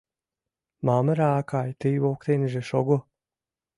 Мамыра 0.87 1.27
акай, 1.39 1.69
тый 1.79 1.95
воктенже 2.03 2.61
шого... 2.69 2.97